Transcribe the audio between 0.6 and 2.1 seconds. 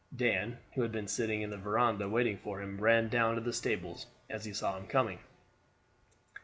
who had been sitting in the veranda